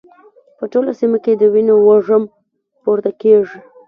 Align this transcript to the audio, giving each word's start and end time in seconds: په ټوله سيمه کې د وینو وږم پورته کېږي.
په 0.57 0.63
ټوله 0.71 0.91
سيمه 0.99 1.17
کې 1.23 1.33
د 1.35 1.43
وینو 1.53 1.75
وږم 1.87 2.23
پورته 2.83 3.11
کېږي. 3.21 3.59